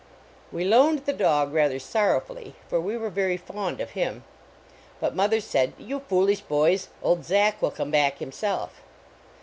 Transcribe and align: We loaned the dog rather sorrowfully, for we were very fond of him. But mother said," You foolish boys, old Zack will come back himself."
We 0.51 0.65
loaned 0.65 1.05
the 1.05 1.13
dog 1.13 1.53
rather 1.53 1.77
sorrowfully, 1.77 2.55
for 2.67 2.81
we 2.81 2.97
were 2.97 3.11
very 3.11 3.37
fond 3.37 3.79
of 3.79 3.91
him. 3.91 4.23
But 4.99 5.15
mother 5.15 5.39
said," 5.39 5.73
You 5.77 5.99
foolish 5.99 6.41
boys, 6.41 6.89
old 7.03 7.23
Zack 7.23 7.61
will 7.61 7.69
come 7.69 7.91
back 7.91 8.17
himself." 8.17 8.81